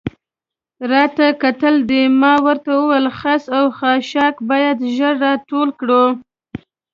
راته 0.91 1.25
کتل 1.43 1.75
دې؟ 1.89 2.01
ما 2.21 2.33
ورته 2.45 2.71
وویل: 2.75 3.07
خس 3.19 3.43
او 3.57 3.65
خاشاک 3.77 4.35
باید 4.49 4.77
ژر 4.95 5.15
را 5.23 5.33
ټول 5.49 5.69
کړو. 5.79 6.05